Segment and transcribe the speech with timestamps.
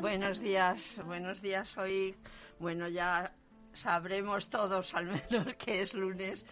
[0.00, 1.76] Buenos días, buenos días.
[1.76, 2.14] Hoy,
[2.60, 3.32] bueno, ya
[3.72, 6.44] sabremos todos al menos que es lunes,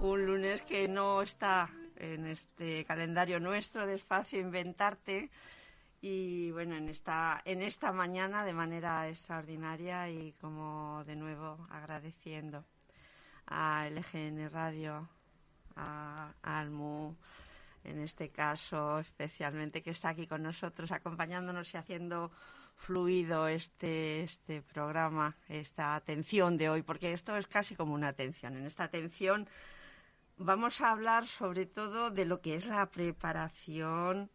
[0.00, 5.30] un lunes que no está en este calendario nuestro de espacio Inventarte
[6.00, 12.64] y bueno, en esta en esta mañana de manera extraordinaria y como de nuevo agradeciendo
[13.46, 15.08] a LGN Radio,
[15.76, 17.14] a, Almu,
[17.84, 22.30] en este caso especialmente que está aquí con nosotros acompañándonos y haciendo
[22.74, 28.56] fluido este este programa, esta atención de hoy, porque esto es casi como una atención.
[28.56, 29.48] En esta atención
[30.36, 34.30] vamos a hablar sobre todo de lo que es la preparación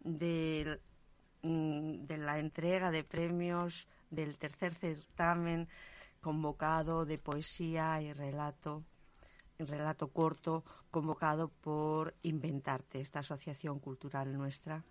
[0.00, 0.80] del
[1.42, 5.68] mm, de la entrega de premios del tercer certamen
[6.20, 8.82] convocado de poesía y relato
[9.58, 14.84] relato corto convocado por Inventarte, esta asociación cultural nuestra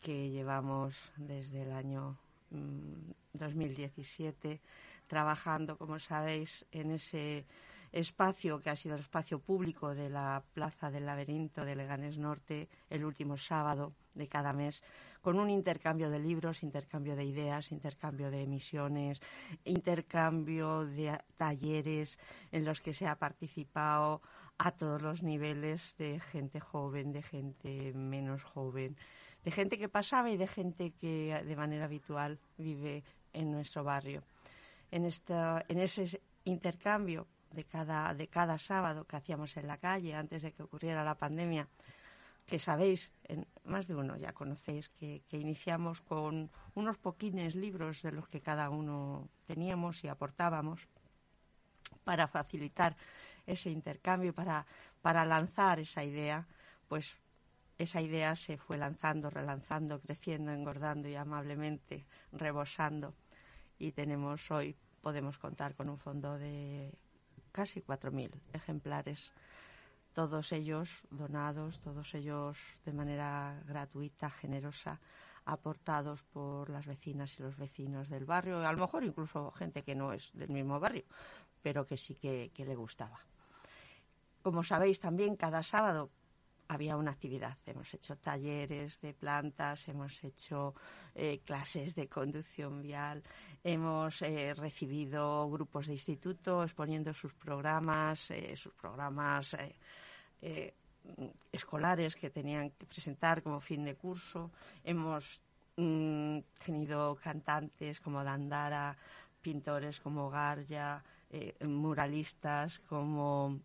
[0.00, 2.18] que llevamos desde el año
[2.50, 4.60] mm, 2017
[5.06, 7.44] trabajando, como sabéis, en ese
[7.92, 12.68] espacio que ha sido el espacio público de la Plaza del Laberinto de Leganés Norte
[12.88, 14.82] el último sábado de cada mes,
[15.20, 19.20] con un intercambio de libros, intercambio de ideas, intercambio de emisiones,
[19.64, 22.18] intercambio de talleres
[22.50, 24.20] en los que se ha participado
[24.58, 28.96] a todos los niveles de gente joven, de gente menos joven,
[29.44, 34.22] de gente que pasaba y de gente que de manera habitual vive en nuestro barrio.
[34.90, 40.14] En, esta, en ese intercambio de cada, de cada sábado que hacíamos en la calle
[40.14, 41.68] antes de que ocurriera la pandemia,
[42.46, 43.12] que sabéis,
[43.64, 48.40] más de uno ya conocéis, que, que, iniciamos con unos poquines libros de los que
[48.40, 50.88] cada uno teníamos y aportábamos
[52.04, 52.96] para facilitar
[53.46, 54.66] ese intercambio, para,
[55.00, 56.46] para lanzar esa idea,
[56.88, 57.16] pues
[57.78, 63.14] esa idea se fue lanzando, relanzando, creciendo, engordando y amablemente rebosando.
[63.78, 66.92] Y tenemos hoy, podemos contar con un fondo de
[67.52, 69.32] casi 4.000 ejemplares,
[70.14, 75.00] todos ellos donados, todos ellos de manera gratuita, generosa,
[75.44, 79.94] aportados por las vecinas y los vecinos del barrio, a lo mejor incluso gente que
[79.94, 81.04] no es del mismo barrio,
[81.62, 83.20] pero que sí que, que le gustaba.
[84.42, 86.10] Como sabéis también, cada sábado
[86.72, 87.58] había una actividad.
[87.66, 90.74] Hemos hecho talleres de plantas, hemos hecho
[91.14, 93.22] eh, clases de conducción vial,
[93.62, 99.54] hemos eh, recibido grupos de instituto exponiendo sus programas, eh, sus programas
[101.52, 104.50] escolares que tenían que presentar como fin de curso.
[104.82, 105.40] Hemos
[105.76, 108.96] mm, tenido cantantes como Dandara,
[109.42, 111.04] pintores como Garja,
[111.60, 113.60] muralistas como,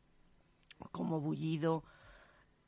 [0.91, 1.84] como Bullido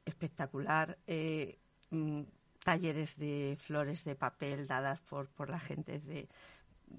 [0.09, 0.97] espectacular.
[1.08, 1.59] Eh,
[1.92, 2.22] mm,
[2.64, 6.28] talleres de flores de papel dadas por, por la gente de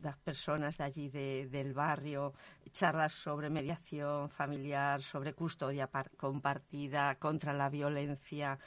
[0.03, 2.33] las personas de allí de, del barrio,
[2.71, 8.59] charlas sobre mediación familiar, sobre custodia compartida, contra la violencia,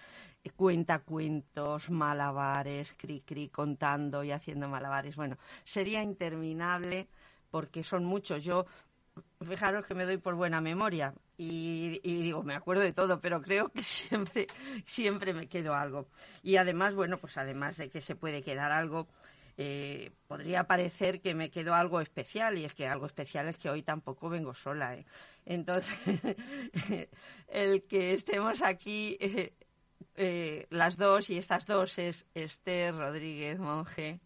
[0.43, 5.15] eh, cuenta cuentos, malabares, cri cri contando y haciendo malabares.
[5.15, 7.07] Bueno, sería interminable
[7.49, 8.43] porque son muchos.
[8.43, 8.65] Yo
[9.41, 13.41] fijaros que me doy por buena memoria y, y, digo, me acuerdo de todo, pero
[13.41, 14.47] creo que siempre,
[14.85, 16.07] siempre me quedo algo.
[16.41, 19.07] Y además, bueno, pues además de que se puede quedar algo,
[19.55, 23.69] eh, podría parecer que me quedo algo especial y es que algo especial es que
[23.69, 24.95] hoy tampoco vengo sola.
[24.95, 25.05] ¿eh?
[25.45, 25.95] Entonces,
[27.47, 29.17] el que estemos aquí
[30.15, 34.19] eh, las dos y estas dos es Esther Rodríguez Monje.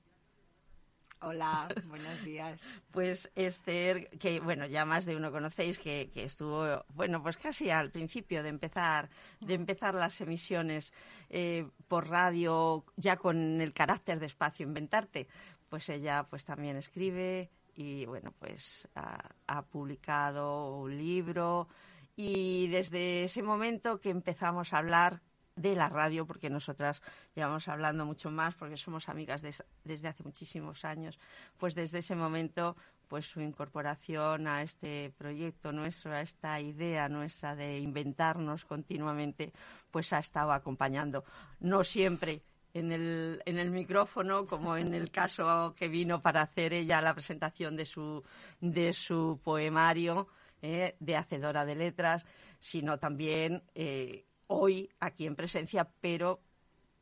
[1.22, 2.64] Hola, buenos días.
[2.92, 7.69] Pues Esther, que bueno, ya más de uno conocéis, que, que, estuvo, bueno, pues casi
[7.69, 9.10] al principio de empezar,
[9.40, 10.94] de empezar las emisiones
[11.30, 15.28] eh, por radio, ya con el carácter de espacio inventarte,
[15.69, 21.68] pues ella pues también escribe y bueno, pues ha, ha publicado un libro
[22.16, 25.22] y desde ese momento que empezamos a hablar
[25.57, 27.01] de la radio, porque nosotras
[27.36, 31.19] llevamos hablando mucho más, porque somos amigas de, desde hace muchísimos años,
[31.57, 32.77] pues desde ese momento
[33.07, 39.54] pues su incorporación a este proyecto nuestro, a esta idea nuestra de inventarnos continuamente,
[39.92, 41.24] pues ha estado acompañando.
[41.59, 42.42] No siempre
[42.74, 47.13] en el, en el micrófono, como en el caso que vino para hacer ella la
[47.13, 48.24] presentación de su,
[48.59, 50.27] de su poemario
[50.62, 52.25] eh, de Hacedora de Letras,
[52.59, 56.41] sino también eh, hoy aquí en presencia, pero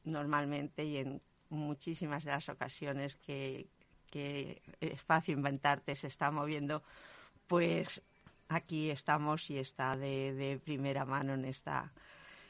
[0.03, 3.67] normalmente y en muchísimas de las ocasiones que,
[4.79, 6.83] Espacio Inventarte se está moviendo,
[7.47, 8.01] pues
[8.47, 11.91] aquí estamos y está de primera mano en esta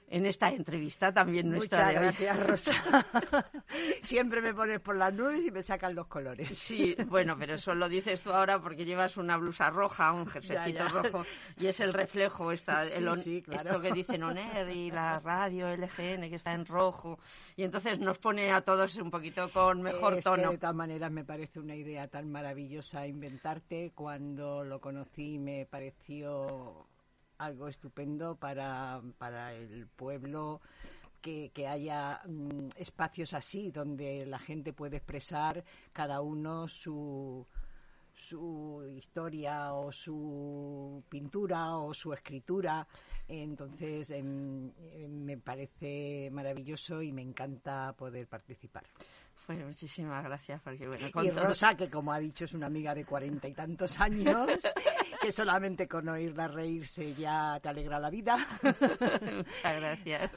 [0.08, 1.86] en esta entrevista también nuestra.
[1.86, 3.06] Muchas gracias, Rosa.
[4.02, 6.58] Siempre me pones por las nubes y me sacan los colores.
[6.58, 10.88] Sí, bueno, pero eso lo dices tú ahora porque llevas una blusa roja, un jerseycito
[10.90, 11.26] rojo
[11.58, 16.54] y es el reflejo, esta, esto que dicen ONER y la radio LGN que está
[16.54, 17.20] en rojo
[17.56, 20.52] y entonces nos pone a todos un poquito con mejor tono.
[20.52, 23.92] de todas maneras me parece una idea tan maravillosa inventarte.
[23.96, 26.88] Cuando lo conocí me pareció
[27.38, 30.62] algo estupendo para, para el pueblo.
[31.22, 37.48] Que, que, haya mm, espacios así donde la gente puede expresar cada uno su,
[38.16, 42.88] su historia o su pintura o su escritura.
[43.28, 48.84] Entonces em, em, me parece maravilloso y me encanta poder participar.
[49.46, 53.06] Pues muchísimas gracias, porque bueno, y Rosa, que como ha dicho es una amiga de
[53.06, 54.48] cuarenta y tantos años,
[55.22, 58.38] que solamente con oírla reírse ya te alegra la vida.
[58.64, 60.32] Muchas gracias.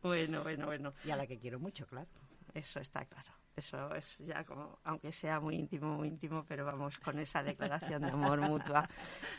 [0.00, 0.94] Bueno, bueno, bueno.
[1.04, 2.06] Y a la que quiero mucho, claro.
[2.54, 3.30] Eso está claro.
[3.56, 8.02] Eso es ya como, aunque sea muy íntimo, muy íntimo, pero vamos con esa declaración
[8.02, 8.86] de amor mutua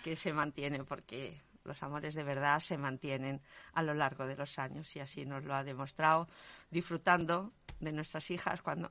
[0.04, 3.42] que se mantiene, porque los amores de verdad se mantienen
[3.74, 6.28] a lo largo de los años y así nos lo ha demostrado
[6.72, 8.90] disfrutando de nuestras hijas cuando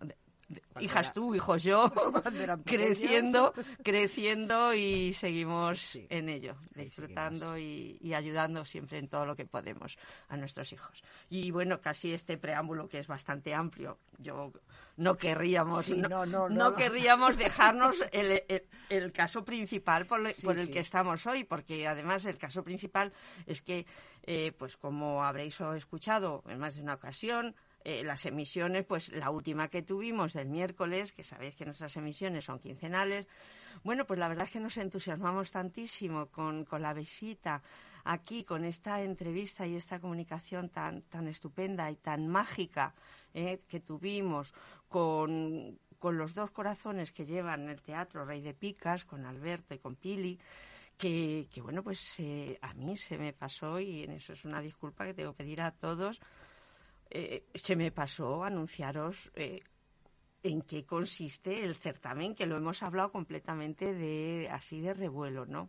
[0.80, 1.92] hijas tú, hijos yo,
[2.64, 3.52] creciendo,
[3.82, 9.98] creciendo y seguimos en ello, disfrutando y, ayudando siempre en todo lo que podemos
[10.28, 11.02] a nuestros hijos.
[11.28, 14.52] Y bueno, casi este preámbulo que es bastante amplio, yo
[14.96, 22.24] no querríamos, no, querríamos dejarnos el, caso principal por, el que estamos hoy, porque además
[22.24, 23.12] el caso principal
[23.46, 23.86] es que,
[24.22, 27.54] eh, pues como habréis escuchado en más de una ocasión,
[27.88, 32.44] eh, las emisiones, pues la última que tuvimos del miércoles, que sabéis que nuestras emisiones
[32.44, 33.28] son quincenales,
[33.84, 37.62] bueno, pues la verdad es que nos entusiasmamos tantísimo con, con la visita
[38.02, 42.92] aquí, con esta entrevista y esta comunicación tan, tan estupenda y tan mágica
[43.32, 44.52] eh, que tuvimos
[44.88, 49.78] con, con los dos corazones que llevan el teatro Rey de Picas, con Alberto y
[49.78, 50.40] con Pili,
[50.98, 54.60] que, que bueno, pues eh, a mí se me pasó y en eso es una
[54.60, 56.20] disculpa que tengo que pedir a todos
[57.10, 59.60] eh, se me pasó anunciaros eh,
[60.42, 65.68] en qué consiste el certamen, que lo hemos hablado completamente de así de revuelo, ¿no?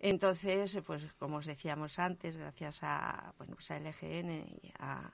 [0.00, 4.30] Entonces, pues como os decíamos antes, gracias a, bueno, pues a LGN
[4.62, 5.10] y, a,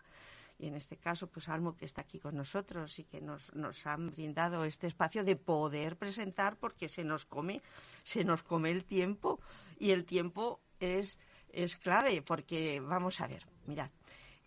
[0.58, 3.86] y en este caso pues Almo que está aquí con nosotros y que nos, nos
[3.86, 7.62] han brindado este espacio de poder presentar porque se nos come,
[8.02, 9.40] se nos come el tiempo
[9.78, 11.18] y el tiempo es,
[11.50, 13.90] es clave porque vamos a ver, mirad,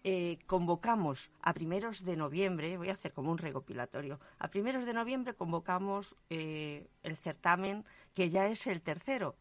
[0.03, 4.93] eh, convocamos a primeros de noviembre, voy a hacer como un recopilatorio, a primeros de
[4.93, 9.35] noviembre convocamos eh, el certamen que ya es el tercero.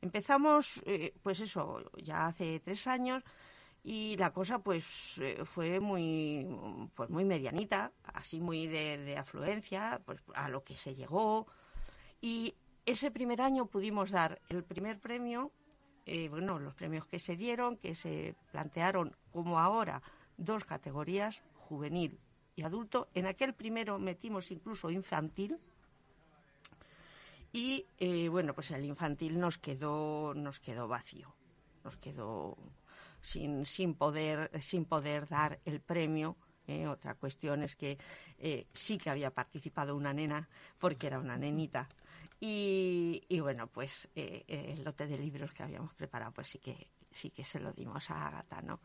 [0.00, 3.24] Empezamos, eh, pues eso, ya hace tres años
[3.82, 6.46] y la cosa pues fue muy,
[6.94, 11.46] pues muy medianita, así muy de, de afluencia, pues a lo que se llegó
[12.20, 12.54] y
[12.86, 15.52] ese primer año pudimos dar el primer premio
[16.08, 20.02] eh, bueno, los premios que se dieron, que se plantearon como ahora
[20.38, 22.18] dos categorías, juvenil
[22.56, 23.08] y adulto.
[23.12, 25.58] En aquel primero metimos incluso infantil.
[27.52, 31.34] Y eh, bueno, pues el infantil nos quedó, nos quedó vacío,
[31.84, 32.56] nos quedó
[33.20, 36.36] sin, sin, poder, sin poder dar el premio.
[36.66, 37.98] Eh, otra cuestión es que
[38.72, 40.48] sí que había participado una nena,
[40.78, 41.88] porque era una nenita,
[42.40, 46.90] y, bueno, pues eh, eh, el lote de libros que habíamos preparado, pues sí que,
[47.10, 48.80] sí que se lo dimos a Agatha, ¿no?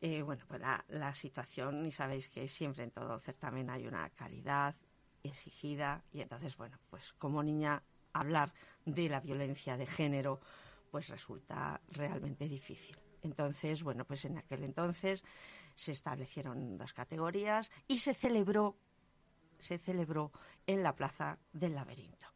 [0.00, 4.08] Eh, bueno, pues la, la, situación, y sabéis que siempre en todo certamen hay una
[4.10, 4.76] calidad
[5.22, 8.52] exigida, y entonces, bueno, pues como niña hablar
[8.84, 10.40] de la violencia de género,
[10.90, 12.96] pues resulta realmente difícil.
[13.22, 15.24] Entonces, bueno, pues en aquel entonces
[15.74, 18.76] se establecieron dos categorías y se celebró,
[19.58, 20.30] se celebró
[20.66, 22.35] en la Plaza del Laberinto.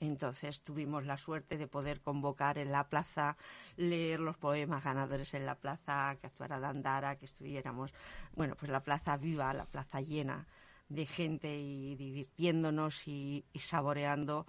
[0.00, 3.36] Entonces tuvimos la suerte de poder convocar en la plaza,
[3.76, 7.92] leer los poemas ganadores en la plaza, que actuara Dandara, que estuviéramos,
[8.34, 10.46] bueno, pues la plaza viva, la plaza llena
[10.88, 14.46] de gente y divirtiéndonos y, saboreando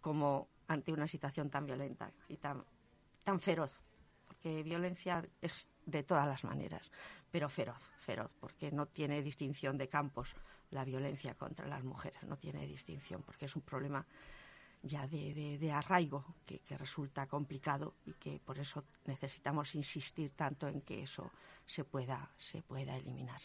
[0.00, 2.64] como ante una situación tan violenta y tan,
[3.24, 3.76] tan feroz,
[4.26, 6.90] porque violencia es de todas las maneras,
[7.30, 10.34] pero feroz, feroz, porque no tiene distinción de campos
[10.70, 14.06] la violencia contra las mujeres, no tiene distinción, porque es un problema
[14.84, 21.02] ya de, arraigo que, resulta complicado y que por eso necesitamos insistir tanto en que
[21.02, 21.30] eso
[21.64, 23.40] se pueda, se pueda eliminar.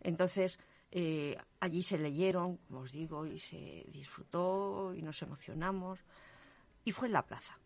[0.00, 0.58] Entonces,
[0.90, 5.98] eh, allí se leyeron, como os digo, y se disfrutó y nos emocionamos
[6.84, 7.58] y fue en la plaza.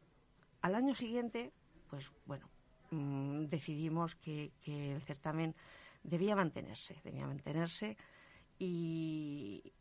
[0.62, 1.52] Al año siguiente,
[1.88, 2.48] pues bueno,
[2.90, 5.56] mmm, decidimos que, el certamen
[6.04, 7.96] debía mantenerse, debía mantenerse
[8.56, 9.74] y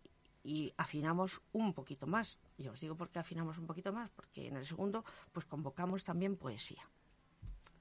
[0.77, 2.39] afinamos un poquito más.
[2.59, 6.03] Y os digo por qué afinamos un poquito más, porque en el segundo pues convocamos
[6.03, 6.83] también poesía.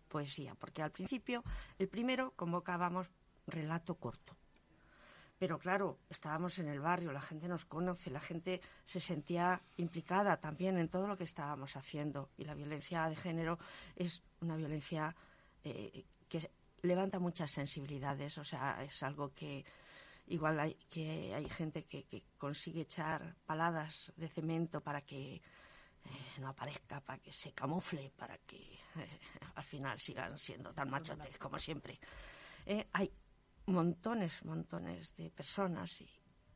[0.08, 1.42] Poesía, porque al principio,
[1.78, 3.10] el primero convocábamos
[3.48, 4.36] relato corto.
[5.36, 10.36] Pero claro, estábamos en el barrio, la gente nos conoce, la gente se sentía implicada
[10.38, 12.30] también en todo lo que estábamos haciendo.
[12.36, 13.58] Y la violencia de género
[13.96, 15.14] es una violencia
[15.64, 16.50] eh, que
[16.82, 19.64] levanta muchas sensibilidades, o sea, es algo que,
[20.28, 25.40] igual hay, que hay gente que, que consigue echar paladas de cemento para que
[26.04, 28.56] eh, no aparezca, para que se camufle, para que
[28.96, 29.20] eh,
[29.54, 31.98] al final sigan siendo tan machotes como siempre.
[32.66, 33.12] Eh, hay
[33.66, 36.08] montones, montones de personas y,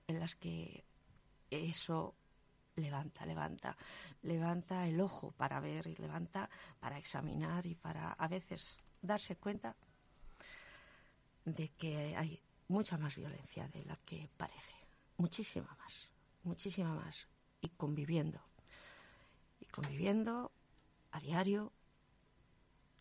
[0.07, 0.85] en las que
[1.51, 2.17] eso
[2.77, 3.77] levanta, levanta,
[4.23, 6.49] levanta el ojo para ver y levanta
[6.81, 9.77] para examinar y para a veces darse cuenta
[11.45, 12.41] de que hay
[12.73, 14.75] mucha más violencia de la que parece,
[15.19, 16.09] muchísima más,
[16.43, 17.29] muchísima más,
[17.61, 18.41] y conviviendo,
[19.61, 20.51] y conviviendo
[21.13, 21.71] a diario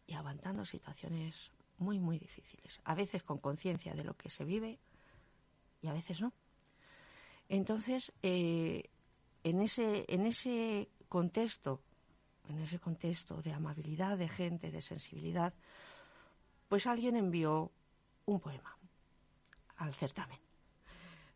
[0.05, 4.77] y aguantando situaciones muy, muy difíciles, a veces con conciencia de lo que se vive
[5.81, 6.33] y a veces no.
[7.47, 8.89] Entonces, eh,
[9.43, 11.81] en, ese, en ese contexto,
[12.49, 15.53] en ese contexto de amabilidad de gente, de sensibilidad,
[16.67, 17.71] pues alguien envió
[18.25, 18.77] un poema
[19.81, 20.39] al certamen.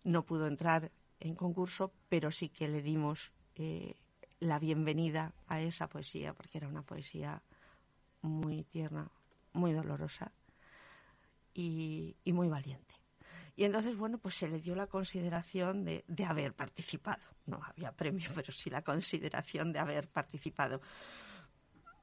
[0.04, 3.96] No pudo entrar en concurso, pero sí que le dimos eh,
[4.40, 7.42] la bienvenida a esa poesía, porque era una poesía
[8.22, 9.10] muy tierna,
[9.54, 10.32] muy dolorosa
[11.54, 12.94] y, muy valiente.
[13.56, 17.24] Y entonces, bueno, pues se le dio la consideración de, de haber participado.
[17.48, 20.82] No había premio, pero sí la consideración de haber participado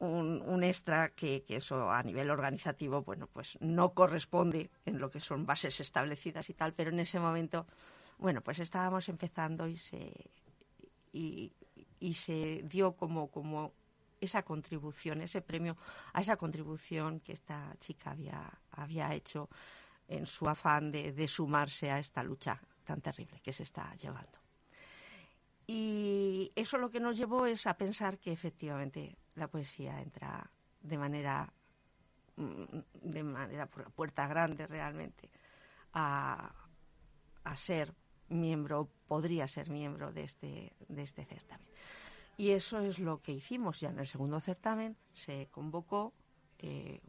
[0.02, 5.47] un, extra que, eso a nivel organizativo, bueno, pues no corresponde en lo que son
[5.47, 7.66] bases establecidas y tal, pero en ese momento,
[8.18, 10.30] bueno, pues estábamos empezando y se,
[11.12, 11.52] y,
[12.14, 13.73] se dio como, como
[14.21, 15.76] esa contribución, ese premio
[16.12, 19.49] a esa contribución que esta chica había, había hecho
[20.09, 24.41] en su afán de sumarse a esta lucha tan terrible que se está llevando.
[25.74, 30.50] Y eso lo que nos llevó es a pensar que efectivamente la poesía entra
[30.82, 31.50] de manera
[32.36, 35.30] mm, de manera por la puerta grande realmente
[35.94, 36.52] a,
[37.44, 37.94] a ser
[38.28, 41.66] miembro, podría ser miembro de este, de este certamen.
[42.36, 46.12] Y eso es lo que hicimos ya en el segundo certamen, se convocó
[46.58, 47.00] eh,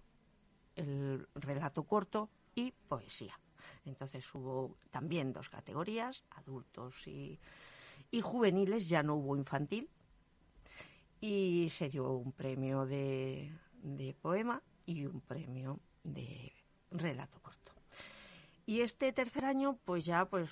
[0.78, 3.38] el relato corto y poesía.
[3.84, 7.38] Entonces hubo también dos categorías, adultos y,
[8.14, 9.90] y juveniles, ya no hubo infantil,
[11.20, 13.52] y se dio un premio de,
[13.82, 16.54] de poema y un premio de
[16.92, 17.72] relato corto.
[18.68, 20.52] Y este tercer año, pues ya, pues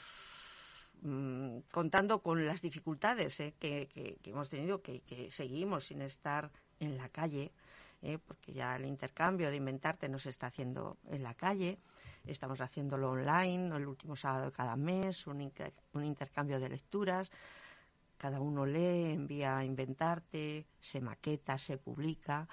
[1.03, 6.01] mmm, contando con las dificultades eh, que, que, que, hemos tenido, que, que, seguimos sin
[6.01, 7.51] estar en la calle,
[8.01, 11.77] eh, porque ya el intercambio de inventarte no se está haciendo en la calle,
[12.25, 15.51] estamos haciéndolo online, el último sábado de cada mes, un,
[15.93, 17.31] un intercambio de lecturas,
[18.17, 22.47] cada uno lee, envía a inventarte, se maqueta, se publica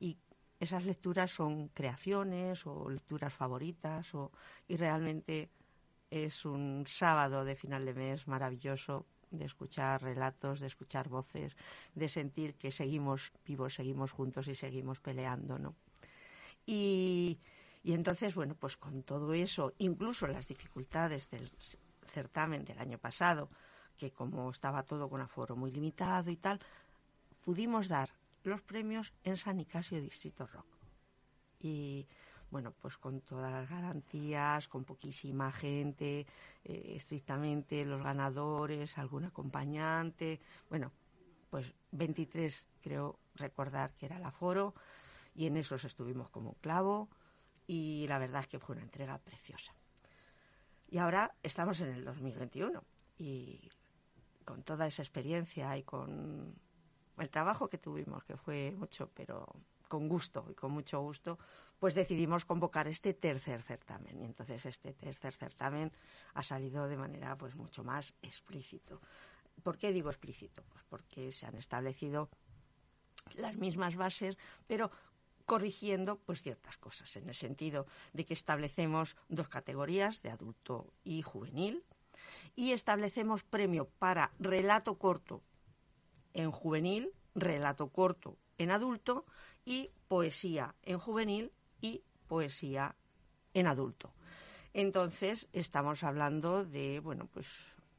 [0.00, 0.18] y
[0.58, 4.32] esas lecturas son creaciones o lecturas favoritas o,
[4.66, 5.50] y realmente
[6.10, 11.56] es un sábado de final de mes maravilloso de escuchar relatos, de escuchar voces,
[11.94, 15.74] de sentir que seguimos vivos, seguimos juntos y seguimos peleando, ¿no?
[16.66, 17.38] Y,
[17.82, 21.50] y entonces, bueno, pues con todo eso, incluso las dificultades del
[22.12, 23.48] certamen del año pasado,
[23.96, 26.60] que como estaba todo con aforo muy limitado y tal,
[27.44, 28.10] pudimos dar
[28.44, 30.66] los premios en San Nicasio Distrito Rock.
[31.60, 32.06] Y
[32.50, 36.26] bueno, pues con todas las garantías, con poquísima gente,
[36.64, 40.92] eh, estrictamente los ganadores, algún acompañante, bueno,
[41.50, 44.74] pues 23 creo recordar que era el aforo
[45.34, 47.08] y en esos estuvimos como un clavo
[47.66, 49.72] y la verdad es que fue una entrega preciosa.
[50.88, 52.82] Y ahora estamos en el 2021
[53.18, 53.70] y
[54.44, 56.54] con toda esa experiencia y con
[57.18, 59.46] el trabajo que tuvimos, que fue mucho, pero
[59.88, 61.38] con gusto y con mucho gusto,
[61.78, 64.20] pues decidimos convocar este tercer certamen.
[64.20, 65.92] Y entonces este tercer certamen
[66.34, 69.00] ha salido de manera pues mucho más explícito.
[69.62, 70.62] ¿Por qué digo explícito?
[70.68, 72.28] Pues porque se han establecido
[73.34, 74.90] las mismas bases, pero
[75.44, 81.22] corrigiendo pues ciertas cosas en el sentido de que establecemos dos categorías de adulto y
[81.22, 81.84] juvenil
[82.54, 85.42] y establecemos premio para relato corto
[86.34, 89.24] en juvenil, relato corto en adulto
[89.64, 92.94] y poesía en juvenil y poesía
[93.54, 94.14] en adulto.
[94.74, 97.48] Entonces estamos hablando de bueno pues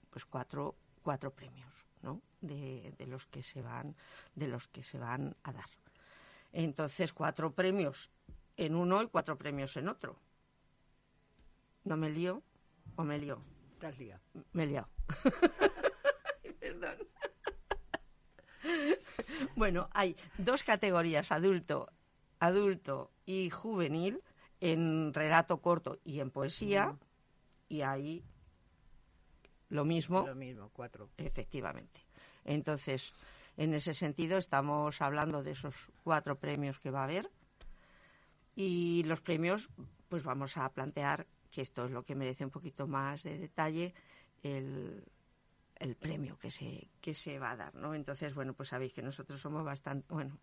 [0.10, 2.22] pues cuatro cuatro premios, ¿no?
[2.42, 3.96] De, de los que se van
[4.36, 5.83] de los que se van a dar.
[6.54, 8.10] Entonces cuatro premios
[8.58, 10.18] en uno y cuatro premios en otro.
[11.84, 12.42] ¿No me lío
[12.96, 13.42] o me lío?
[13.80, 14.22] Te has liado.
[14.54, 14.88] Me he liado.
[16.60, 16.98] Perdón.
[19.56, 21.92] bueno, hay dos categorías, adulto,
[22.40, 24.22] adulto y juvenil,
[24.62, 26.96] en relato corto y en poesía,
[27.68, 28.24] y hay
[29.70, 31.10] lo mismo, Lo mismo, cuatro.
[31.18, 32.06] efectivamente.
[32.46, 33.14] Entonces,
[33.58, 37.30] en ese sentido, estamos hablando de esos cuatro premios que va a haber.
[38.56, 39.70] Y los premios,
[40.10, 43.94] pues vamos a plantear que esto es lo que merece un poquito más de detalle,
[44.44, 45.04] el,
[45.76, 47.94] el premio que se, que se va a dar, ¿no?
[47.96, 50.40] Entonces, bueno, pues sabéis que nosotros somos bastante, bueno,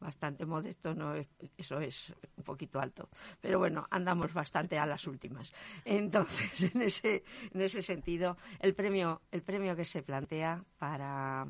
[0.00, 1.14] bastante modestos, ¿no?
[1.14, 3.08] Es- Eso es un poquito alto.
[3.40, 5.52] Pero bueno, andamos bastante a las últimas.
[5.84, 11.46] Entonces, en ese, en ese sentido, el premio, el premio que se plantea para,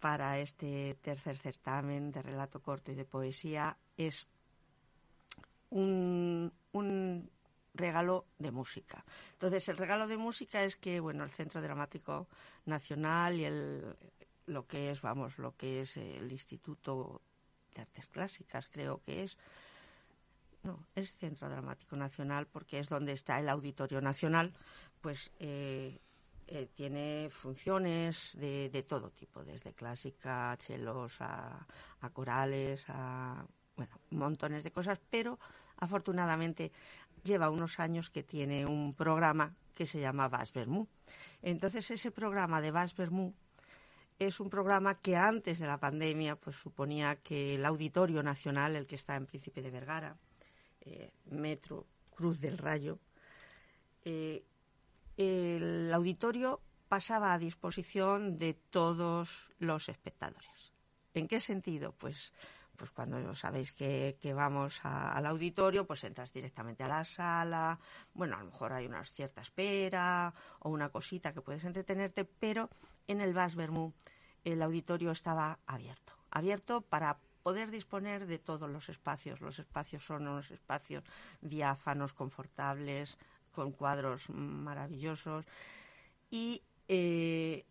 [0.00, 4.26] para este tercer certamen de relato corto y de poesía es
[5.68, 7.30] un, un
[7.74, 9.04] regalo de música.
[9.32, 12.26] Entonces, el regalo de música es que, bueno, el Centro Dramático
[12.64, 13.96] Nacional y el,
[14.46, 17.20] lo que es, vamos, lo que es el Instituto
[17.74, 19.36] de Artes Clásicas, creo que es,
[20.62, 24.52] no, es Centro Dramático Nacional porque es donde está el Auditorio Nacional,
[25.00, 26.00] pues eh,
[26.52, 31.64] eh, tiene funciones de, de todo tipo, desde clásica, chelos, a,
[32.00, 35.38] a corales, a bueno, montones de cosas, pero
[35.76, 36.72] afortunadamente
[37.22, 40.88] lleva unos años que tiene un programa que se llama Bas Bermú.
[41.40, 43.32] Entonces ese programa de Bas Bermú
[44.18, 48.88] es un programa que antes de la pandemia pues suponía que el Auditorio Nacional, el
[48.88, 50.16] que está en Príncipe de Vergara,
[50.80, 52.98] eh, Metro Cruz del Rayo,
[54.04, 54.44] eh,
[55.20, 60.72] el auditorio pasaba a disposición de todos los espectadores.
[61.12, 61.92] ¿En qué sentido?
[61.92, 62.32] Pues,
[62.74, 67.78] pues cuando sabéis que, que vamos al auditorio, pues entras directamente a la sala,
[68.14, 72.70] bueno, a lo mejor hay una cierta espera o una cosita que puedes entretenerte, pero
[73.06, 73.92] en el Bas Bermú
[74.42, 79.42] el auditorio estaba abierto, abierto para poder disponer de todos los espacios.
[79.42, 81.04] Los espacios son unos espacios
[81.42, 83.18] diáfanos, confortables,
[83.52, 85.44] con cuadros maravillosos.
[86.30, 87.64] Y eh,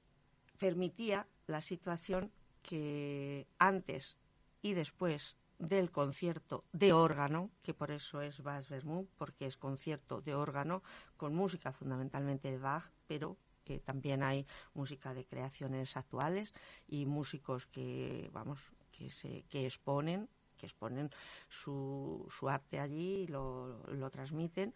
[0.57, 4.17] permitía la situación que antes
[4.61, 10.21] y después del concierto de órgano, que por eso es Bas Bermú, porque es concierto
[10.21, 10.81] de órgano
[11.17, 16.53] con música fundamentalmente de Bach, pero eh, también hay música de creaciones actuales
[16.87, 18.59] y músicos que, vamos,
[18.91, 21.09] que se que exponen, que exponen
[21.49, 24.73] su, su arte allí y lo, lo transmiten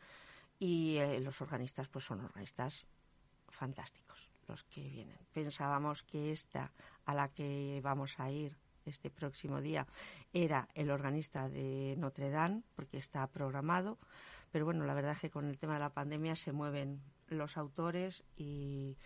[0.59, 2.85] y eh, los organistas pues son organistas
[3.49, 5.17] fantásticos los que vienen.
[5.31, 6.71] Pensábamos que esta
[7.05, 9.87] a la que vamos a ir este próximo día
[10.33, 13.97] era el organista de Notre Dame porque está programado,
[14.51, 17.57] pero bueno, la verdad es que con el tema de la pandemia se mueven los
[17.57, 18.97] autores y,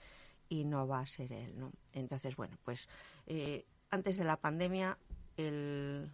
[0.49, 1.71] y no va a ser él, ¿no?
[1.93, 2.87] Entonces, bueno, pues
[3.27, 4.97] eh, antes de la pandemia
[5.37, 6.11] el,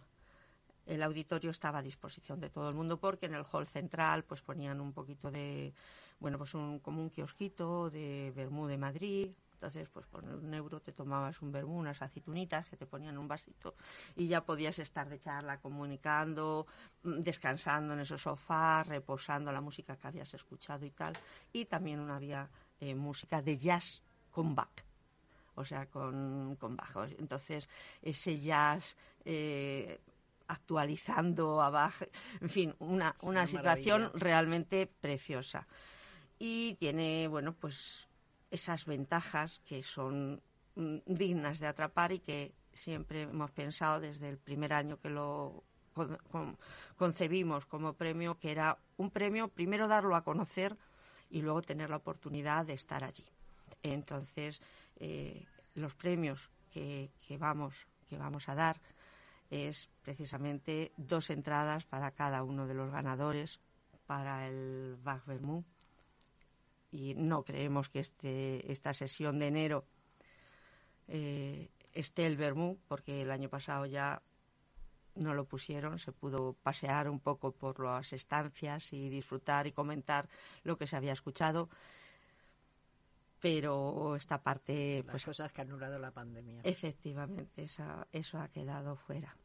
[0.86, 4.42] el auditorio estaba a disposición de todo el mundo porque en el hall central pues
[4.42, 5.72] ponían un poquito de
[6.20, 9.30] bueno pues un, como un kiosquito de vermú de Madrid.
[9.52, 13.28] Entonces pues por un euro te tomabas un vermú unas aceitunitas que te ponían un
[13.28, 13.74] vasito
[14.14, 16.66] y ya podías estar de charla comunicando
[17.02, 21.14] mm, descansando en esos sofás reposando la música que habías escuchado y tal.
[21.52, 24.84] Y también una había eh, música de jazz con Bach.
[25.56, 27.12] O sea, con, con bajos.
[27.16, 27.68] Entonces,
[28.02, 30.00] ese jazz eh,
[30.54, 31.94] actualizando a Bach,
[32.40, 34.18] en fin, una, una Una situación maravilla.
[34.24, 35.66] realmente preciosa.
[36.38, 38.08] Y tiene, bueno, pues
[38.50, 40.40] esas ventajas que son
[40.76, 45.62] mm, dignas de atrapar y que siempre hemos pensado desde el primer año que lo
[45.94, 46.56] con- con-
[46.96, 50.76] concebimos como premio, que era un premio, primero darlo a conocer
[51.30, 53.24] y luego tener la oportunidad de estar allí.
[53.82, 54.60] Entonces,
[54.96, 58.80] eh, los premios que, que vamos, que vamos a dar
[59.50, 63.60] es precisamente dos entradas para cada uno de los ganadores
[64.06, 65.22] para el Bach
[66.90, 69.84] Y no creemos que este, esta sesión de enero
[71.08, 74.22] eh, esté el Bermú, porque el año pasado ya
[75.14, 80.28] no lo pusieron, se pudo pasear un poco por las estancias y disfrutar y comentar
[80.64, 81.68] lo que se había escuchado.
[83.44, 85.02] Pero esta parte.
[85.04, 86.62] Las pues, cosas que ha anulado la pandemia.
[86.64, 87.66] Efectivamente,
[88.10, 89.36] eso ha quedado fuera.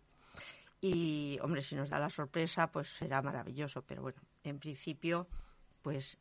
[0.80, 3.82] Y, hombre, si nos da la sorpresa, pues será maravilloso.
[3.82, 5.28] Pero bueno, en principio,
[5.82, 6.18] pues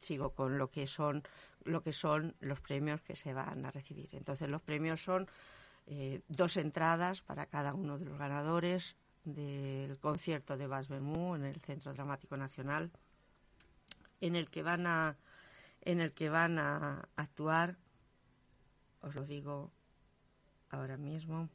[0.00, 1.22] sigo con lo que son
[1.64, 4.08] lo que son los premios que se van a recibir.
[4.12, 5.28] Entonces, los premios son
[5.88, 11.60] eh, dos entradas para cada uno de los ganadores del concierto de Bas en el
[11.60, 12.90] Centro Dramático Nacional,
[14.22, 15.18] en el que van a
[15.82, 17.76] en el que van a actuar,
[19.00, 19.72] os lo digo
[20.70, 21.48] ahora mismo.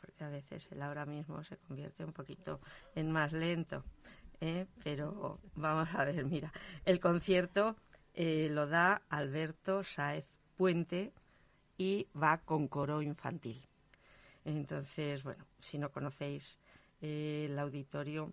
[0.00, 2.60] Porque a veces el ahora mismo se convierte un poquito
[2.94, 3.84] en más lento.
[4.40, 4.66] ¿eh?
[4.82, 6.52] pero vamos a ver, mira,
[6.84, 7.76] el concierto
[8.14, 11.12] eh, lo da Alberto Sáez Puente
[11.76, 13.66] y va con coro infantil.
[14.46, 16.60] Entonces, bueno, si no conocéis
[17.00, 18.32] eh, el auditorio,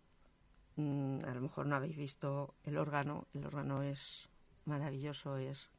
[0.75, 3.27] mm, a lo mejor no habéis visto el órgano.
[3.33, 4.29] El órgano es
[4.65, 5.69] maravilloso, es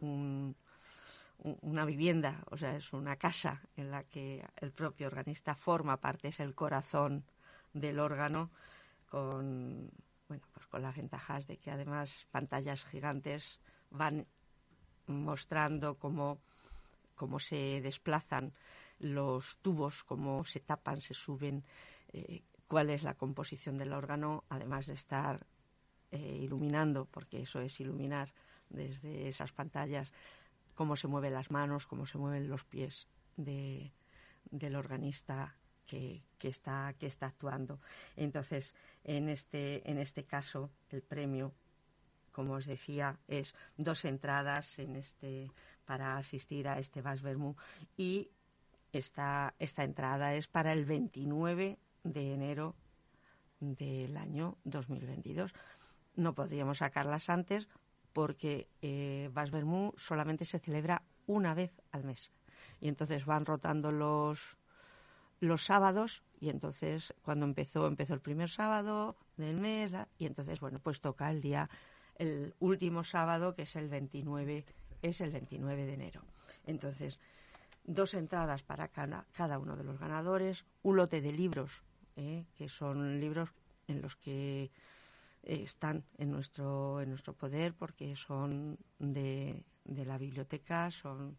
[0.00, 6.28] una vivienda, o sea, es una casa en la que el propio organista forma parte,
[6.28, 7.24] es el corazón
[7.74, 8.50] del órgano
[9.08, 9.90] con
[10.28, 13.58] bueno pues con las ventajas de que además pantallas gigantes
[13.90, 14.26] van
[15.06, 16.38] mostrando cómo,
[17.16, 18.52] cómo se desplazan
[19.00, 21.64] los tubos, cómo se tapan, se suben,
[22.12, 25.44] eh, cuál es la composición del órgano, además de estar
[26.12, 28.32] eh, iluminando, porque eso es iluminar
[28.68, 30.12] desde esas pantallas,
[30.74, 33.92] cómo se mueven las manos, cómo se mueven los pies de,
[34.50, 37.80] del organista que, está, que está actuando.
[38.16, 41.52] Entonces, en este, en este caso, el premio,
[42.30, 45.50] como os decía, es dos entradas en este,
[45.84, 47.56] para asistir a este Bas Bermú
[47.96, 48.30] y
[48.92, 52.74] esta, esta entrada es para el 29 de enero
[53.60, 55.52] del año 2022.
[56.16, 57.68] No podríamos sacarlas antes
[58.12, 62.32] porque eh, Bas Bermú solamente se celebra una vez al mes.
[62.80, 64.56] Y entonces van rotando los,
[65.40, 70.78] los sábados y entonces cuando empezó empezó el primer sábado del mes y entonces bueno
[70.80, 71.70] pues toca el día
[72.16, 74.64] el último sábado que es el 29
[75.02, 76.22] es el 29 de enero
[76.66, 77.18] entonces
[77.84, 81.82] dos entradas para cada, uno de los ganadores un lote de libros
[82.16, 82.44] ¿eh?
[82.54, 83.50] que son libros
[83.88, 84.70] en los que
[85.42, 91.36] eh, están en nuestro en nuestro poder porque son de, de la biblioteca son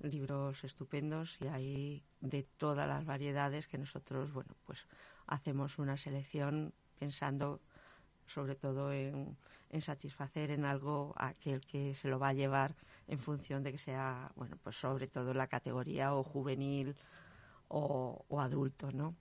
[0.00, 4.86] libros estupendos y hay de todas las variedades que nosotros, bueno, pues
[5.26, 7.60] hacemos una selección pensando
[8.32, 9.36] sobre todo en,
[9.80, 12.74] satisfacer en algo a aquel que se lo va a llevar
[13.06, 16.96] en función de que sea, bueno, pues sobre todo la categoría o juvenil
[17.68, 19.14] o, adulto, ¿no?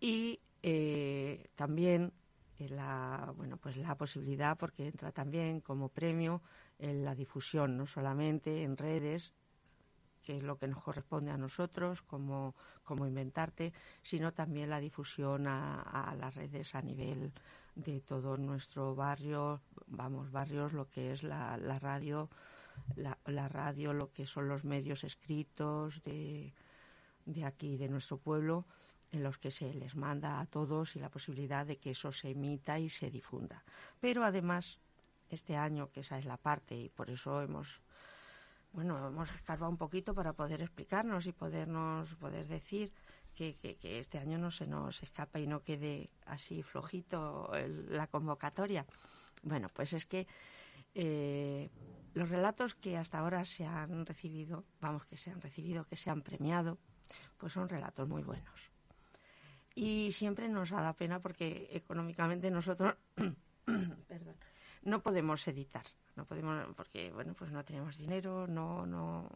[0.00, 2.12] Y eh, también
[2.58, 6.42] eh, la, bueno, pues la posibilidad, porque entra también como premio
[6.78, 9.34] en la difusión, no solamente en redes,
[10.26, 12.54] que es lo que nos corresponde a nosotros como,
[12.88, 17.32] inventarte, sino también la difusión a, las redes a nivel
[17.76, 22.28] de todo nuestro barrio, vamos, barrios, lo que es la, radio,
[22.96, 26.52] la, radio, lo que son los medios escritos de,
[27.26, 28.64] de aquí, de nuestro pueblo,
[29.12, 32.30] en los que se les manda a todos y la posibilidad de que eso se
[32.30, 33.62] emita y se difunda.
[34.00, 34.78] Pero además,
[35.28, 37.80] este año, que esa es la parte, y por eso hemos
[38.72, 42.92] bueno, hemos escarbado un poquito para poder explicarnos y podernos poder decir
[43.36, 47.52] que, este año no se nos escapa y no quede así flojito
[47.88, 48.84] la convocatoria.
[49.42, 50.26] Bueno, pues es que
[50.94, 51.70] eh,
[52.14, 56.10] los relatos que hasta ahora se han recibido, vamos, que se han recibido, que se
[56.10, 56.78] han premiado,
[57.36, 58.70] pues son relatos muy buenos.
[59.74, 62.96] Y siempre nos da pena porque económicamente nosotros,
[64.82, 65.84] no podemos editar
[66.16, 69.28] no podemos porque bueno pues no tenemos dinero no no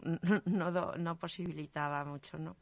[0.44, 2.56] no, no, posibilitaba mucho no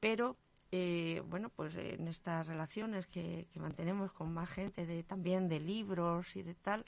[0.00, 0.36] pero
[0.72, 6.36] eh, bueno pues en estas relaciones que, mantenemos con más gente de también de libros
[6.36, 6.84] y de tal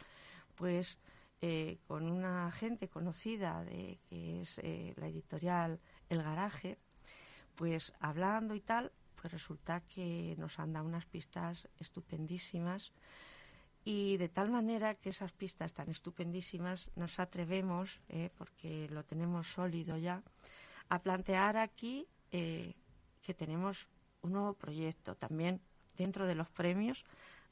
[0.54, 0.98] pues
[1.40, 6.78] eh, con una gente conocida de que es eh, la editorial El Garaje
[7.56, 12.92] pues hablando y tal pues resulta que nos han dado unas pistas estupendísimas.
[13.84, 18.00] Y de tal manera que esas pistas tan estupendísimas nos atrevemos,
[18.36, 20.22] porque lo tenemos sólido ya,
[20.88, 22.08] a plantear aquí
[23.22, 23.88] que tenemos
[24.22, 25.60] un nuevo proyecto también
[25.96, 27.04] dentro de los premios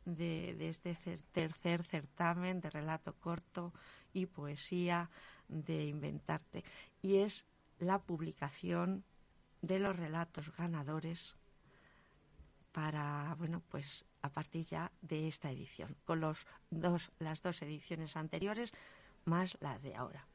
[0.04, 3.72] de, este cer- tercer certamen de relato corto
[4.12, 5.10] y poesía
[5.48, 6.64] de Inventarte.
[7.02, 7.44] Y es
[7.78, 9.04] la publicación
[9.62, 11.34] de los relatos ganadores
[12.72, 18.16] para, bueno, pues a partir ya de esta edición, con los dos, las dos ediciones
[18.16, 18.70] anteriores
[19.24, 20.26] más las de ahora.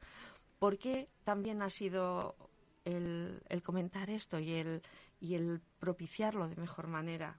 [0.58, 2.36] ¿Por qué también ha sido
[2.84, 4.80] el comentar esto y el,
[5.20, 7.38] y el propiciarlo de mejor manera?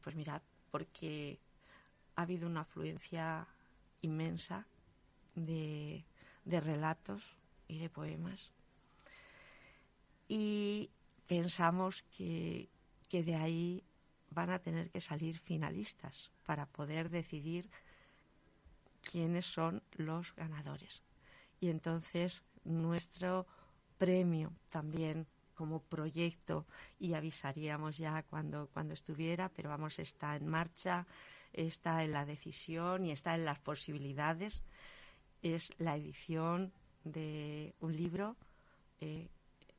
[0.00, 1.40] Pues mirad, porque
[2.16, 3.46] ha habido una afluencia
[4.00, 4.66] inmensa
[5.34, 6.04] de,
[6.44, 7.22] de relatos
[7.68, 8.52] y de poemas.
[10.28, 10.90] Y
[11.26, 12.68] pensamos que,
[13.08, 13.84] que de ahí
[14.30, 17.70] van a tener que salir finalistas para poder decidir
[19.00, 21.02] quiénes son los ganadores.
[21.60, 23.46] Y entonces nuestro
[23.98, 26.66] premio también como proyecto
[26.98, 31.06] y avisaríamos ya cuando, cuando estuviera, pero vamos, está en marcha,
[31.52, 34.62] está en la decisión y está en las posibilidades.
[35.42, 36.72] Es la edición
[37.04, 38.36] de un libro.
[39.00, 39.28] eh,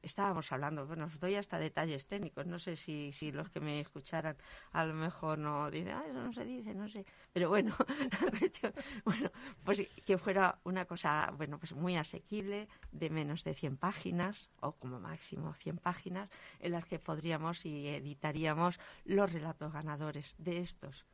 [0.05, 3.79] estábamos hablando, bueno, os doy hasta detalles técnicos, no sé si, si los que me
[3.79, 4.37] escucharan
[4.71, 7.75] a lo mejor no dicen, ah, eso no se dice, no sé, pero bueno,
[9.05, 9.31] bueno,
[9.63, 14.73] pues que fuera una cosa, bueno, pues muy asequible, de menos de 100 páginas, o
[14.73, 21.05] como máximo 100 páginas, en las que podríamos y editaríamos los relatos ganadores de estos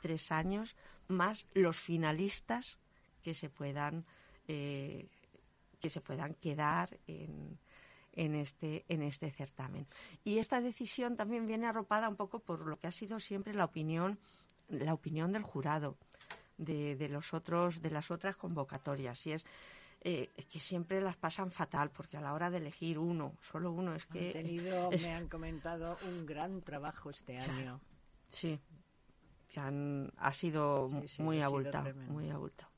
[0.00, 0.76] tres años,
[1.08, 2.78] más los finalistas
[3.22, 4.04] que se puedan,
[4.48, 5.06] eh,
[5.80, 7.58] que se puedan quedar en
[8.12, 9.86] en este, en este certamen.
[10.24, 13.64] Y esta decisión también viene arropada un poco por lo que ha sido siempre la
[13.64, 14.18] opinión,
[14.68, 15.96] la opinión del jurado
[16.58, 19.26] de, de los otros, de las otras convocatorias.
[19.26, 19.46] Y es
[20.02, 23.94] eh, que siempre las pasan fatal, porque a la hora de elegir uno, solo uno,
[23.94, 24.28] es que.
[24.28, 27.80] Han tenido, es- me han comentado, un gran trabajo este año.
[28.28, 28.58] Sí,
[29.52, 32.70] que han- ha sido Sí, sí, muy ha abultado, muy abultado.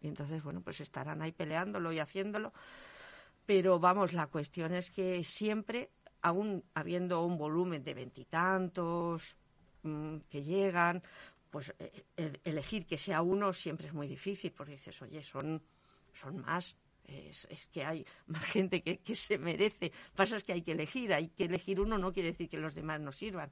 [0.00, 2.52] Y entonces, bueno, pues estarán ahí peleándolo y haciéndolo.
[3.46, 5.90] Pero vamos, la cuestión es que siempre,
[6.22, 9.36] aún habiendo un volumen de veintitantos
[9.82, 11.02] mm, que llegan,
[11.50, 15.62] pues eh, el- elegir que sea uno siempre es muy difícil, porque dices, oye, son,
[16.12, 16.76] son más.
[17.04, 19.90] Es, es que hay más gente que, que se merece.
[20.14, 22.74] Pasa es que hay que elegir, hay que elegir uno, no quiere decir que los
[22.76, 23.50] demás no sirvan.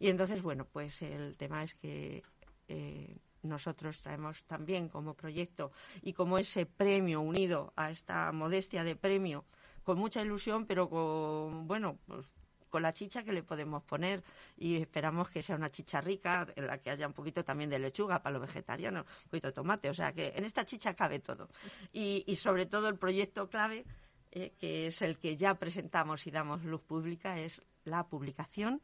[0.00, 2.22] Y entonces, bueno, pues el tema es que
[2.68, 8.96] eh, nosotros traemos también como proyecto y como ese premio unido a esta modestia de
[8.96, 9.44] premio,
[9.84, 12.32] con mucha ilusión, pero con, bueno, pues
[12.68, 14.22] con la chicha que le podemos poner
[14.56, 17.78] y esperamos que sea una chicha rica en la que haya un poquito también de
[17.78, 21.20] lechuga para los vegetarianos, un poquito de tomate, o sea que en esta chicha cabe
[21.20, 21.48] todo.
[21.92, 23.84] Y, sobre todo el proyecto clave,
[24.32, 28.82] eh, que es el que ya presentamos y damos luz pública, es la publicación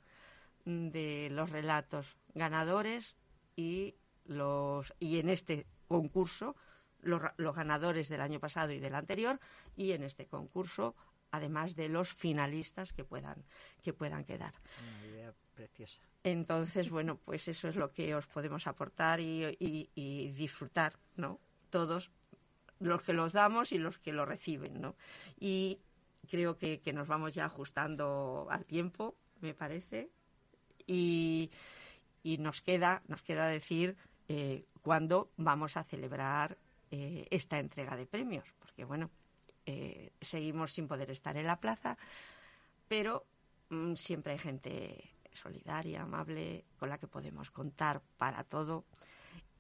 [0.65, 3.17] de los relatos ganadores
[3.57, 3.95] y
[4.27, 6.57] los y en este concurso
[7.01, 9.41] los, los ganadores del año pasado y del anterior
[9.77, 10.95] y en este concurso
[11.31, 13.45] además de los finalistas que puedan
[13.83, 14.53] que puedan quedar.
[14.81, 16.01] Una idea preciosa.
[16.25, 21.41] entonces bueno pues eso es lo que os podemos aportar y, y- y disfrutar no
[21.71, 22.11] todos
[22.79, 24.95] los que los damos y los que lo reciben no
[25.39, 25.81] y
[26.31, 30.11] creo que, que nos vamos ya ajustando al tiempo me parece
[30.87, 31.51] y,
[32.23, 33.97] y nos queda nos queda decir
[34.29, 36.59] eh, cuándo vamos a celebrar
[36.91, 39.11] eh, esta entrega de premios porque bueno
[39.67, 41.97] eh, seguimos sin poder estar en la plaza
[42.89, 43.27] pero
[43.71, 48.85] mm, siempre hay gente solidaria amable con la que podemos contar para todo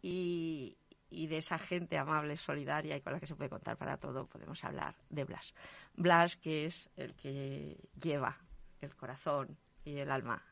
[0.03, 0.77] y,
[1.13, 4.27] y de esa gente amable, solidaria y con la que se puede contar para todo
[4.27, 5.55] podemos hablar de Blas.
[5.95, 8.39] Blas, que es el que lleva
[8.81, 10.43] el corazón y el alma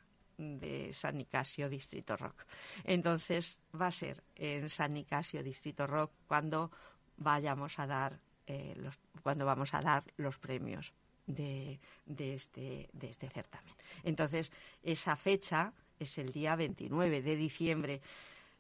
[0.40, 2.44] de San Nicasio Distrito Rock.
[2.84, 6.70] Entonces va a ser en San Nicasio Distrito Rock cuando
[7.16, 10.92] vayamos a dar eh, los, cuando vamos a dar los premios
[11.26, 13.74] de, de este, de este certamen.
[14.02, 14.50] Entonces,
[14.82, 18.00] esa fecha es el día 29 de diciembre.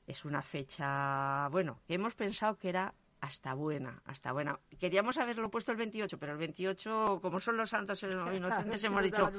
[0.06, 4.58] Es una fecha, bueno, hemos pensado que era hasta buena, hasta buena.
[4.78, 9.30] Queríamos haberlo puesto el 28, pero el 28, como son los santos inocentes, hemos dicho,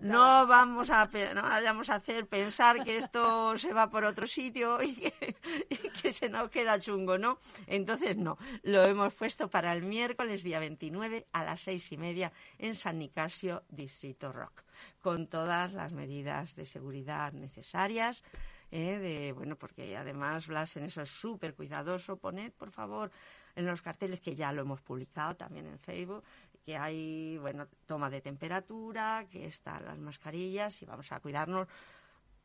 [0.00, 4.82] no vamos a, no vayamos a hacer pensar que esto se va por otro sitio
[4.82, 7.38] y que, se nos queda chungo, ¿no?
[7.66, 12.32] Entonces, no, lo hemos puesto para el miércoles día 29 a las seis y media
[12.58, 14.62] en San Nicasio, Distrito Rock,
[15.00, 18.24] con todas las medidas de seguridad necesarias
[18.70, 18.98] ¿eh?
[18.98, 22.16] de, bueno, porque además Blas en eso es súper cuidadoso.
[22.16, 23.10] Poned, por favor,
[23.54, 26.24] en los carteles que ya lo hemos publicado también en Facebook,
[26.64, 31.68] que hay, bueno, toma de temperatura, que están las mascarillas y vamos a cuidarnos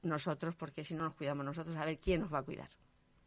[0.04, 2.70] nosotros, porque si no nos cuidamos nosotros, a ver quién nos va a cuidar.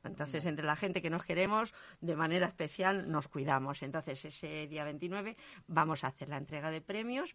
[0.05, 3.83] Entonces, entre la gente que nos queremos, de manera especial nos cuidamos.
[3.83, 7.35] Entonces, ese día 29 vamos a hacer la entrega de premios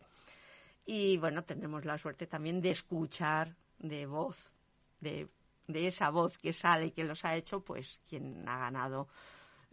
[0.86, 4.52] y, bueno, tendremos la suerte también de escuchar de voz
[5.00, 5.28] de
[5.69, 9.08] de esa voz que sale y que los ha hecho, pues quien ha ganado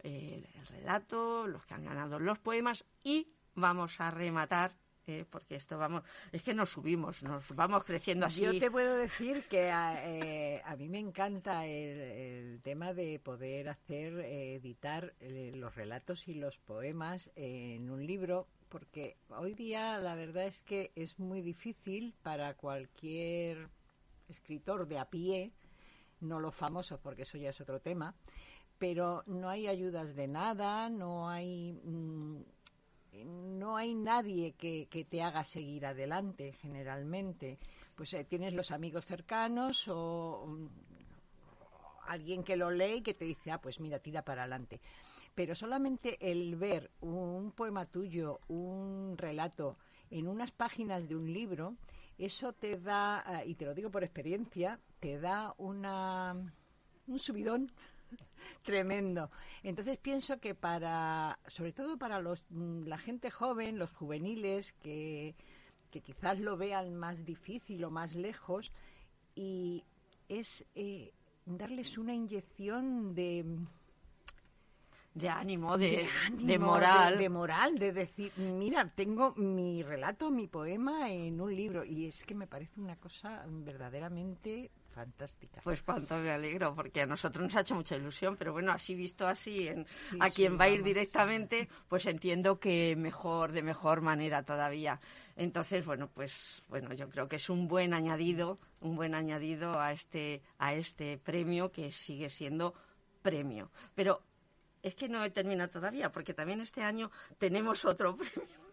[0.03, 5.55] eh, el relato, los que han ganado los poemas y vamos a rematar eh, porque
[5.55, 8.41] esto vamos, es que nos subimos, nos vamos creciendo así.
[8.41, 14.19] Yo te puedo decir que a, eh, mí me encanta el, tema de poder hacer,
[14.19, 20.61] editar los relatos y los poemas en un libro, porque hoy día la verdad es
[20.61, 23.69] que es muy difícil para cualquier
[24.27, 25.53] escritor de a pie
[26.21, 28.15] no los famosos, porque eso ya es otro tema,
[28.77, 32.37] pero no hay ayudas de nada, no hay, mm,
[33.57, 37.57] no hay nadie que, te haga seguir adelante generalmente.
[37.95, 40.67] Pues eh, tienes los amigos cercanos o, mm,
[42.07, 44.79] alguien que lo lee y que te dice, ah, pues mira, tira para adelante.
[45.33, 49.77] Pero solamente el ver un poema tuyo, un relato
[50.09, 51.75] en unas páginas de un libro,
[52.17, 56.35] eso te da, ah, y te lo digo por experiencia, te da una,
[57.07, 57.71] un subidón
[58.63, 59.29] tremendo.
[59.63, 65.35] Entonces pienso que para, sobre todo para los, la gente joven, los juveniles, que,
[65.91, 68.71] que quizás lo vean más difícil o más lejos,
[69.35, 69.83] y
[70.27, 71.13] es eh,
[71.45, 73.45] darles una inyección de
[75.17, 77.17] de ánimo, de, de, moral.
[77.17, 81.83] De, moral, de decir, mira, tengo mi relato, mi poema en un libro.
[81.83, 85.61] Y es que me parece una cosa verdaderamente fantástica.
[85.63, 88.95] Pues cuánto me alegro, porque a nosotros nos ha hecho mucha ilusión, pero bueno, así
[88.95, 89.85] visto así, en,
[90.19, 94.99] a quien va a ir directamente, pues entiendo que mejor, de mejor manera todavía.
[95.35, 99.91] Entonces, bueno, pues bueno, yo creo que es un buen añadido, un buen añadido a
[99.91, 102.73] este, a este premio que sigue siendo
[103.21, 103.69] premio.
[103.93, 104.23] Pero
[104.81, 108.67] es que no he terminado todavía, porque también este año tenemos otro premio.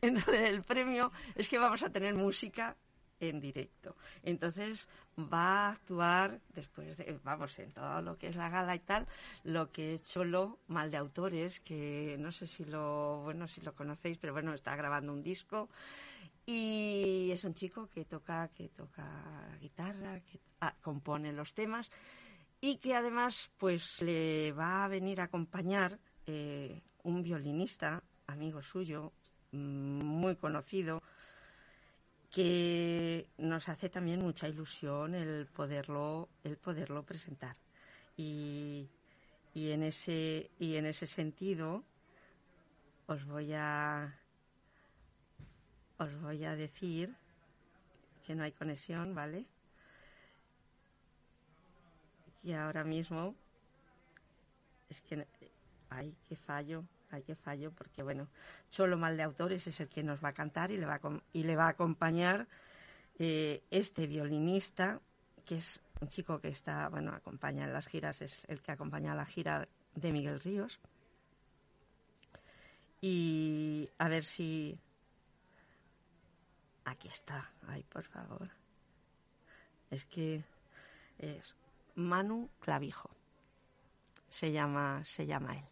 [0.00, 2.76] Entonces, el premio es que vamos a tener música
[3.20, 3.96] en directo.
[4.22, 4.88] Entonces
[5.18, 9.06] va a actuar después de, vamos, en todo lo que es la gala y tal,
[9.44, 13.74] lo que hecho lo Mal de Autores, que no sé si lo, bueno, si lo
[13.74, 15.68] conocéis, pero bueno, está grabando un disco
[16.46, 19.06] y es un chico que toca, que toca
[19.60, 21.90] guitarra, que ah, compone los temas
[22.64, 29.12] y que además pues le va a venir a acompañar eh, un violinista, amigo suyo,
[29.52, 31.02] mm, muy conocido,
[32.30, 37.54] que nos hace también mucha ilusión el poderlo, el poderlo presentar.
[38.16, 38.88] Y,
[39.52, 41.84] y, en ese, y en ese sentido
[43.06, 44.18] os voy a
[45.98, 47.14] os voy a decir
[48.26, 49.44] que no hay conexión, ¿vale?
[52.44, 53.34] Y ahora mismo
[54.90, 55.26] es que
[55.88, 58.28] hay que fallo, hay que fallo, porque bueno,
[58.70, 61.22] Cholo Mal de Autores es el que nos va a cantar y le va a,
[61.32, 62.46] y le va a acompañar
[63.18, 65.00] eh, este violinista,
[65.46, 69.12] que es un chico que está, bueno, acompaña en las giras, es el que acompaña
[69.12, 70.80] a la gira de Miguel Ríos.
[73.00, 74.78] Y a ver si...
[76.86, 78.50] Aquí está, ay, por favor.
[79.90, 80.44] Es que
[81.18, 81.54] es
[81.94, 83.10] Manu Clavijo.
[84.28, 85.64] Se llama, se llama él.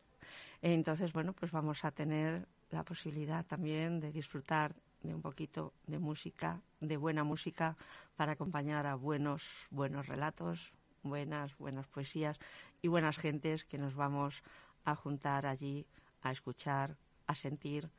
[0.62, 5.98] Entonces, bueno, pues vamos a tener la posibilidad también de disfrutar de un poquito de
[5.98, 7.76] música, de buena música,
[8.16, 12.38] para acompañar a buenos, buenos relatos, buenas, buenas poesías
[12.80, 14.42] y buenas gentes que nos vamos
[14.84, 15.86] a juntar allí
[16.22, 16.96] a escuchar,
[17.26, 17.90] a sentir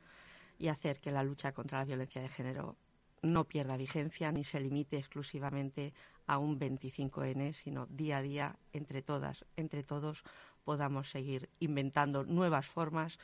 [0.58, 2.76] y hacer que la lucha contra la violencia de género
[3.22, 5.92] no pierda vigencia ni se limite exclusivamente
[6.26, 10.24] a un 25N, sino día a día, entre todas, entre todos,
[10.64, 13.18] podamos seguir inventando nuevas formas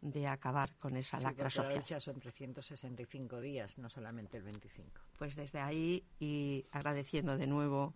[0.00, 1.72] de acabar con esa lacra social.
[1.72, 5.00] La lucha son 365 días, no solamente el 25.
[5.18, 7.94] Pues desde ahí y agradeciendo de nuevo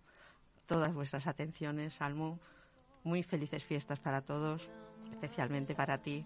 [0.65, 2.39] todas vuestras atenciones, Salmo,
[3.03, 4.69] muy felices fiestas para todos
[5.11, 6.25] especialmente para ti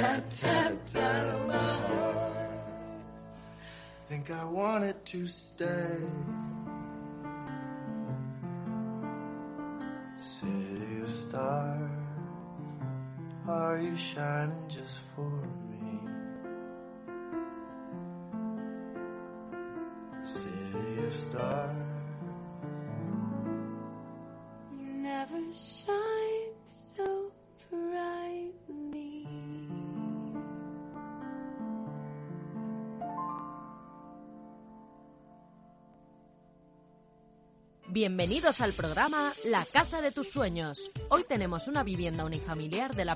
[0.00, 2.50] got tapped out of my heart.
[4.06, 5.98] Think I wanted to stay.
[10.20, 11.90] City of stars,
[13.48, 15.30] are you shining just for
[15.70, 15.98] me?
[20.24, 21.76] City of stars.
[24.80, 26.01] You never shine
[37.92, 40.90] Bienvenidos al programa La Casa de tus Sueños.
[41.10, 43.10] Hoy tenemos una vivienda unifamiliar de la